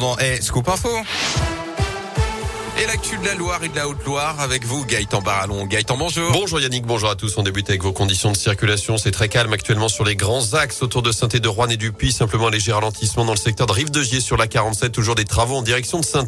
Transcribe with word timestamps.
Bon, 0.00 0.16
et 0.18 0.40
Scoop 0.40 0.68
Info 0.68 0.88
et 2.80 2.86
l'actu 2.86 3.18
de 3.18 3.24
la 3.24 3.34
Loire 3.34 3.62
et 3.64 3.68
de 3.68 3.74
la 3.76 3.88
Haute-Loire 3.88 4.40
avec 4.40 4.64
vous, 4.64 4.84
Gaëtan 4.84 5.20
Barallon. 5.20 5.66
Gaëtan, 5.66 5.96
bonjour. 5.96 6.30
Bonjour 6.32 6.60
Yannick, 6.60 6.86
bonjour 6.86 7.10
à 7.10 7.16
tous. 7.16 7.36
On 7.36 7.42
débute 7.42 7.68
avec 7.70 7.82
vos 7.82 7.92
conditions 7.92 8.30
de 8.30 8.36
circulation. 8.36 8.98
C'est 8.98 9.10
très 9.10 9.28
calme 9.28 9.52
actuellement 9.52 9.88
sur 9.88 10.04
les 10.04 10.14
grands 10.14 10.54
axes 10.54 10.82
autour 10.82 11.02
de 11.02 11.10
saint 11.10 11.26
de 11.26 11.48
Rouen 11.48 11.68
et 11.68 11.76
du 11.76 11.92
Puy. 11.92 12.12
Simplement 12.12 12.48
un 12.48 12.50
léger 12.50 12.72
ralentissement 12.72 13.24
dans 13.24 13.32
le 13.32 13.38
secteur 13.38 13.66
de 13.66 13.72
Rive-de-Gier 13.72 14.20
sur 14.20 14.36
la 14.36 14.46
47. 14.46 14.92
Toujours 14.92 15.16
des 15.16 15.24
travaux 15.24 15.56
en 15.56 15.62
direction 15.62 15.98
de 15.98 16.04
saint 16.04 16.26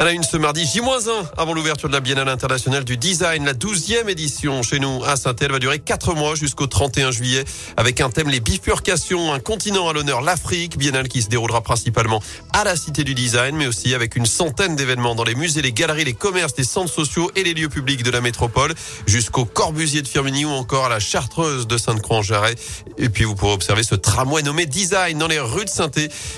À 0.00 0.04
la 0.04 0.12
une 0.12 0.22
ce 0.22 0.38
mardi, 0.38 0.64
J-1 0.64 1.10
avant 1.36 1.52
l'ouverture 1.52 1.88
de 1.88 1.94
la 1.94 2.00
Biennale 2.00 2.28
internationale 2.28 2.84
du 2.84 2.96
design. 2.96 3.44
La 3.44 3.54
12e 3.54 4.08
édition 4.08 4.62
chez 4.62 4.78
nous 4.78 5.04
à 5.04 5.16
saint 5.16 5.34
va 5.38 5.58
durer 5.58 5.78
4 5.78 6.14
mois 6.14 6.34
jusqu'au 6.36 6.66
31 6.66 7.10
juillet 7.10 7.44
avec 7.76 8.00
un 8.00 8.08
thème 8.08 8.30
les 8.30 8.40
bifurcations, 8.40 9.32
un 9.32 9.40
continent 9.40 9.88
à 9.88 9.92
l'honneur, 9.92 10.22
l'Afrique. 10.22 10.78
Biennale 10.78 11.08
qui 11.08 11.20
se 11.20 11.28
déroulera 11.28 11.60
principalement 11.60 12.22
à 12.54 12.64
la 12.64 12.76
Cité 12.76 13.04
du 13.04 13.14
Design, 13.14 13.56
mais 13.56 13.66
aussi 13.66 13.94
avec 13.94 14.16
une 14.16 14.26
centaine 14.26 14.74
d'événements 14.74 15.14
dans 15.14 15.24
les 15.24 15.34
musées, 15.34 15.60
les 15.60 15.72
galeries, 15.82 16.04
les 16.04 16.12
commerces, 16.12 16.54
les 16.56 16.62
centres 16.62 16.92
sociaux 16.92 17.32
et 17.34 17.42
les 17.42 17.54
lieux 17.54 17.68
publics 17.68 18.04
de 18.04 18.10
la 18.12 18.20
métropole, 18.20 18.72
jusqu'au 19.08 19.44
Corbusier 19.44 20.00
de 20.00 20.06
Firminy 20.06 20.44
ou 20.44 20.50
encore 20.50 20.84
à 20.84 20.88
la 20.88 21.00
Chartreuse 21.00 21.66
de 21.66 21.76
Sainte-Croix-en-Jarret. 21.76 22.54
Et 22.98 23.08
puis 23.08 23.24
vous 23.24 23.34
pourrez 23.34 23.54
observer 23.54 23.82
ce 23.82 23.96
tramway 23.96 24.44
nommé 24.44 24.66
Design 24.66 25.18
dans 25.18 25.26
les 25.26 25.40
rues 25.40 25.64
de 25.64 25.70
saint 25.70 25.90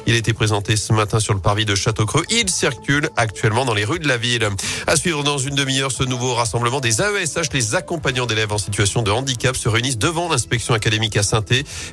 Il 0.06 0.14
a 0.14 0.16
été 0.16 0.32
présenté 0.32 0.76
ce 0.76 0.94
matin 0.94 1.20
sur 1.20 1.34
le 1.34 1.40
parvis 1.40 1.66
de 1.66 1.74
Château-Creux. 1.74 2.24
Il 2.30 2.48
circule 2.48 3.10
actuellement 3.18 3.66
dans 3.66 3.74
les 3.74 3.84
rues 3.84 3.98
de 3.98 4.08
la 4.08 4.16
ville. 4.16 4.48
À 4.86 4.96
suivre 4.96 5.22
dans 5.22 5.36
une 5.36 5.54
demi-heure 5.54 5.92
ce 5.92 6.04
nouveau 6.04 6.32
rassemblement 6.32 6.80
des 6.80 7.02
AESH, 7.02 7.52
les 7.52 7.74
accompagnants 7.74 8.24
d'élèves 8.24 8.52
en 8.52 8.56
situation 8.56 9.02
de 9.02 9.10
handicap, 9.10 9.54
se 9.56 9.68
réunissent 9.68 9.98
devant 9.98 10.30
l'inspection 10.30 10.72
académique 10.72 11.18
à 11.18 11.22
saint 11.22 11.44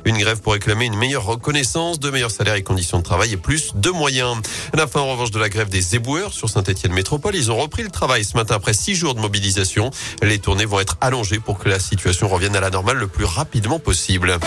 Une 0.06 0.16
grève 0.16 0.40
pour 0.40 0.54
réclamer 0.54 0.86
une 0.86 0.96
meilleure 0.96 1.26
reconnaissance, 1.26 2.00
de 2.00 2.08
meilleurs 2.08 2.30
salaires 2.30 2.54
et 2.54 2.62
conditions 2.62 2.96
de 2.96 3.04
travail 3.04 3.34
et 3.34 3.36
plus 3.36 3.72
de 3.74 3.90
moyens. 3.90 4.38
La 4.72 4.86
fin 4.86 5.00
en 5.00 5.12
revanche 5.12 5.32
de 5.32 5.38
la 5.38 5.50
grève 5.50 5.68
des 5.68 5.96
éboueurs 5.96 6.32
sur 6.32 6.48
Saint-Etienne 6.48 6.94
Métropole. 6.94 7.41
Ils 7.42 7.50
ont 7.50 7.56
repris 7.56 7.82
le 7.82 7.90
travail 7.90 8.24
ce 8.24 8.36
matin 8.36 8.54
après 8.54 8.72
six 8.72 8.94
jours 8.94 9.16
de 9.16 9.20
mobilisation. 9.20 9.90
Les 10.22 10.38
tournées 10.38 10.64
vont 10.64 10.78
être 10.78 10.96
allongées 11.00 11.40
pour 11.40 11.58
que 11.58 11.68
la 11.68 11.80
situation 11.80 12.28
revienne 12.28 12.54
à 12.54 12.60
la 12.60 12.70
normale 12.70 12.98
le 12.98 13.08
plus 13.08 13.24
rapidement 13.24 13.80
possible. 13.80 14.38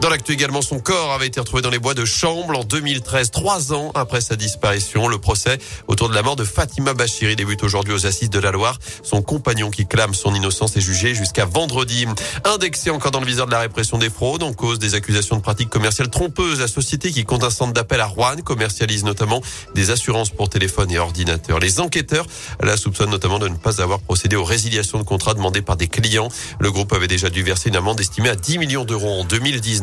Dans 0.00 0.08
l'actu 0.08 0.32
également, 0.32 0.62
son 0.62 0.80
corps 0.80 1.12
avait 1.12 1.28
été 1.28 1.38
retrouvé 1.38 1.62
dans 1.62 1.70
les 1.70 1.78
bois 1.78 1.94
de 1.94 2.04
Chamble 2.04 2.56
en 2.56 2.64
2013, 2.64 3.30
trois 3.30 3.72
ans 3.72 3.92
après 3.94 4.20
sa 4.20 4.34
disparition. 4.34 5.06
Le 5.06 5.18
procès 5.18 5.58
autour 5.86 6.08
de 6.08 6.14
la 6.14 6.22
mort 6.22 6.34
de 6.34 6.42
Fatima 6.42 6.92
Bachiri 6.92 7.36
débute 7.36 7.62
aujourd'hui 7.62 7.94
aux 7.94 8.04
assises 8.04 8.28
de 8.30 8.40
la 8.40 8.50
Loire. 8.50 8.80
Son 9.04 9.22
compagnon 9.22 9.70
qui 9.70 9.86
clame 9.86 10.12
son 10.12 10.34
innocence 10.34 10.76
est 10.76 10.80
jugé 10.80 11.14
jusqu'à 11.14 11.44
vendredi. 11.44 12.06
Indexé 12.44 12.90
encore 12.90 13.12
dans 13.12 13.20
le 13.20 13.26
viseur 13.26 13.46
de 13.46 13.52
la 13.52 13.60
répression 13.60 13.96
des 13.96 14.10
fraudes 14.10 14.42
en 14.42 14.52
cause 14.52 14.80
des 14.80 14.96
accusations 14.96 15.36
de 15.36 15.40
pratiques 15.40 15.70
commerciales 15.70 16.10
trompeuses. 16.10 16.58
La 16.58 16.66
société 16.66 17.12
qui 17.12 17.24
compte 17.24 17.44
un 17.44 17.50
centre 17.50 17.72
d'appel 17.72 18.00
à 18.00 18.06
Rouen 18.06 18.38
commercialise 18.44 19.04
notamment 19.04 19.40
des 19.76 19.90
assurances 19.92 20.30
pour 20.30 20.48
téléphone 20.48 20.90
et 20.90 20.98
ordinateur. 20.98 21.60
Les 21.60 21.78
enquêteurs 21.78 22.26
la 22.60 22.76
soupçonnent 22.76 23.10
notamment 23.10 23.38
de 23.38 23.46
ne 23.46 23.56
pas 23.56 23.80
avoir 23.80 24.00
procédé 24.00 24.34
aux 24.34 24.44
résiliations 24.44 24.98
de 24.98 25.04
contrats 25.04 25.34
demandés 25.34 25.62
par 25.62 25.76
des 25.76 25.86
clients. 25.86 26.28
Le 26.58 26.72
groupe 26.72 26.92
avait 26.92 27.06
déjà 27.06 27.30
dû 27.30 27.44
verser 27.44 27.68
une 27.68 27.76
amende 27.76 28.00
estimée 28.00 28.30
à 28.30 28.34
10 28.34 28.58
millions 28.58 28.84
d'euros 28.84 29.20
en 29.20 29.24
2019. 29.24 29.81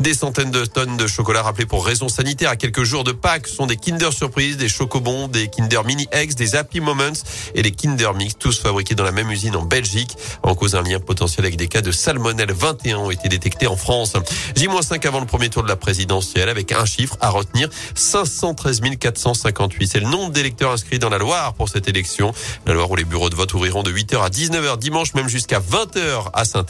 Des 0.00 0.14
centaines 0.14 0.50
de 0.50 0.64
tonnes 0.64 0.96
de 0.96 1.06
chocolat 1.06 1.42
rappelés 1.42 1.66
pour 1.66 1.86
raisons 1.86 2.08
sanitaires 2.08 2.50
à 2.50 2.56
quelques 2.56 2.82
jours 2.82 3.04
de 3.04 3.12
Pâques 3.12 3.46
sont 3.46 3.66
des 3.66 3.76
Kinder 3.76 4.12
Surprise, 4.12 4.56
des 4.56 4.68
Chocobons, 4.68 5.28
des 5.28 5.48
Kinder 5.48 5.84
Mini 5.84 6.08
Eggs, 6.12 6.34
des 6.34 6.56
Happy 6.56 6.80
Moments 6.80 7.12
et 7.54 7.62
des 7.62 7.70
Kinder 7.70 8.14
Mix, 8.14 8.36
tous 8.38 8.58
fabriqués 8.58 8.94
dans 8.94 9.04
la 9.04 9.12
même 9.12 9.30
usine 9.30 9.56
en 9.56 9.62
Belgique. 9.62 10.16
En 10.42 10.54
cause 10.54 10.72
d'un 10.72 10.82
lien 10.82 10.98
potentiel 10.98 11.46
avec 11.46 11.56
des 11.56 11.68
cas 11.68 11.80
de 11.80 11.92
salmonelle 11.92 12.52
21 12.52 12.98
ont 12.98 13.10
été 13.10 13.28
détectés 13.28 13.66
en 13.66 13.76
France. 13.76 14.14
J-5 14.56 15.06
avant 15.06 15.20
le 15.20 15.26
premier 15.26 15.48
tour 15.48 15.62
de 15.62 15.68
la 15.68 15.76
présidentielle 15.76 16.48
avec 16.48 16.72
un 16.72 16.84
chiffre 16.84 17.16
à 17.20 17.30
retenir, 17.30 17.68
513 17.94 18.80
458. 18.98 19.86
C'est 19.86 20.00
le 20.00 20.08
nombre 20.08 20.32
d'électeurs 20.32 20.72
inscrits 20.72 20.98
dans 20.98 21.10
la 21.10 21.18
Loire 21.18 21.54
pour 21.54 21.68
cette 21.68 21.88
élection. 21.88 22.32
La 22.66 22.74
Loire 22.74 22.90
où 22.90 22.96
les 22.96 23.04
bureaux 23.04 23.30
de 23.30 23.36
vote 23.36 23.52
ouvriront 23.54 23.82
de 23.82 23.92
8h 23.92 24.22
à 24.22 24.28
19h 24.28 24.78
dimanche, 24.78 25.14
même 25.14 25.28
jusqu'à 25.28 25.60
20h 25.60 26.30
à 26.32 26.44
saint 26.44 26.64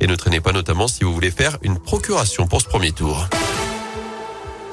Et 0.00 0.06
ne 0.06 0.14
traînez 0.14 0.40
pas 0.40 0.52
notamment 0.52 0.88
si 0.88 1.04
vous 1.04 1.12
voulez 1.12 1.30
faire 1.30 1.58
une 1.62 1.78
pour 2.48 2.60
ce 2.60 2.66
premier 2.66 2.90
tour. 2.90 3.28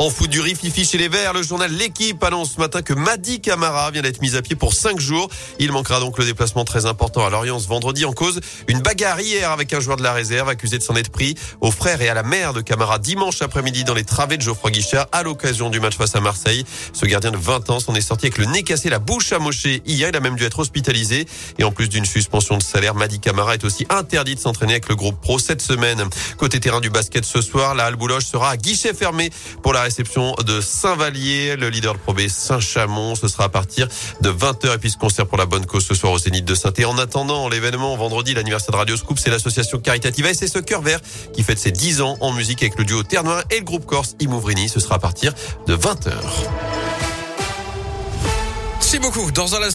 En 0.01 0.09
foot 0.09 0.29
du 0.29 0.39
rififi 0.39 0.85
chez 0.85 0.97
les 0.97 1.09
Verts, 1.09 1.33
le 1.33 1.43
journal 1.43 1.69
L'équipe 1.73 2.23
annonce 2.23 2.53
ce 2.53 2.59
matin 2.61 2.81
que 2.81 2.93
Madi 2.93 3.41
Camara 3.41 3.91
vient 3.91 4.01
d'être 4.01 4.21
mis 4.21 4.37
à 4.37 4.41
pied 4.41 4.55
pour 4.55 4.73
cinq 4.73 4.97
jours. 4.97 5.27
Il 5.59 5.73
manquera 5.73 5.99
donc 5.99 6.17
le 6.17 6.23
déplacement 6.23 6.63
très 6.63 6.85
important 6.85 7.25
à 7.25 7.29
Lorient 7.29 7.57
vendredi 7.57 8.05
en 8.05 8.13
cause 8.13 8.39
une 8.69 8.79
bagarre 8.79 9.19
hier 9.19 9.51
avec 9.51 9.73
un 9.73 9.81
joueur 9.81 9.97
de 9.97 10.03
la 10.03 10.13
réserve 10.13 10.47
accusé 10.47 10.77
de 10.77 10.83
s'en 10.83 10.95
être 10.95 11.09
pris 11.11 11.35
aux 11.59 11.69
frères 11.69 12.01
et 12.01 12.07
à 12.07 12.13
la 12.13 12.23
mère 12.23 12.53
de 12.53 12.61
Camara 12.61 12.97
dimanche 12.97 13.41
après-midi 13.41 13.83
dans 13.83 13.93
les 13.93 14.05
travées 14.05 14.37
de 14.37 14.41
Geoffroy 14.41 14.71
Guichard 14.71 15.07
à 15.11 15.21
l'occasion 15.21 15.69
du 15.69 15.81
match 15.81 15.97
face 15.97 16.15
à 16.15 16.21
Marseille. 16.21 16.63
Ce 16.93 17.05
gardien 17.05 17.31
de 17.31 17.37
20 17.37 17.69
ans 17.69 17.81
s'en 17.81 17.93
est 17.93 17.99
sorti 17.99 18.27
avec 18.27 18.37
le 18.37 18.45
nez 18.45 18.63
cassé, 18.63 18.89
la 18.89 18.99
bouche 18.99 19.33
amochée 19.33 19.81
hier. 19.85 20.11
Il 20.11 20.15
a 20.15 20.21
même 20.21 20.37
dû 20.37 20.45
être 20.45 20.59
hospitalisé. 20.59 21.27
Et 21.57 21.65
en 21.65 21.73
plus 21.73 21.89
d'une 21.89 22.05
suspension 22.05 22.57
de 22.57 22.63
salaire, 22.63 22.95
Madi 22.95 23.19
Camara 23.19 23.53
est 23.55 23.65
aussi 23.65 23.85
interdit 23.89 24.35
de 24.35 24.39
s'entraîner 24.39 24.75
avec 24.75 24.87
le 24.87 24.95
groupe 24.95 25.19
pro 25.19 25.39
cette 25.39 25.61
semaine. 25.61 26.05
Côté 26.37 26.61
terrain 26.61 26.79
du 26.79 26.89
basket 26.89 27.25
ce 27.25 27.41
soir, 27.41 27.75
la 27.75 27.83
Halle 27.83 27.97
Boulogne 27.97 28.21
sera 28.21 28.51
à 28.51 28.55
guichet 28.55 28.93
fermé 28.93 29.29
pour 29.61 29.73
la 29.73 29.88
réception 29.89 30.35
de 30.45 30.61
Saint-Vallier, 30.61 31.55
le 31.55 31.69
leader 31.69 31.95
de 31.95 31.99
Pro 31.99 32.13
Saint-Chamond. 32.27 33.15
Ce 33.15 33.27
sera 33.27 33.45
à 33.45 33.49
partir 33.49 33.87
de 34.21 34.29
20h 34.29 34.75
et 34.75 34.77
puis 34.77 34.91
ce 34.91 34.97
concert 34.97 35.25
pour 35.25 35.39
la 35.39 35.47
bonne 35.47 35.65
cause 35.65 35.83
ce 35.83 35.95
soir 35.95 36.13
au 36.13 36.19
Zénith 36.19 36.45
de 36.45 36.53
saint 36.53 36.71
En 36.85 36.99
attendant 36.99 37.49
l'événement 37.49 37.97
vendredi, 37.97 38.35
l'anniversaire 38.35 38.71
de 38.71 38.77
Radio 38.77 38.95
Scoop, 38.97 39.17
c'est 39.17 39.31
l'association 39.31 39.79
caritative 39.79 40.27
et 40.27 40.35
c'est 40.35 40.47
ce 40.47 40.59
cœur 40.59 40.83
vert 40.83 40.99
qui 41.33 41.41
fête 41.41 41.57
ses 41.57 41.71
10 41.71 42.01
ans 42.01 42.17
en 42.21 42.31
musique 42.33 42.61
avec 42.61 42.77
le 42.77 42.85
duo 42.85 43.01
Ternois 43.01 43.41
et 43.49 43.57
le 43.57 43.65
groupe 43.65 43.87
corse 43.87 44.15
Imouvrini. 44.19 44.69
Ce 44.69 44.79
sera 44.79 44.95
à 44.95 44.99
partir 44.99 45.33
de 45.65 45.75
20h. 45.75 46.13
Merci 48.91 49.07
beaucoup. 49.07 49.31
Dans 49.31 49.53
un 49.53 49.59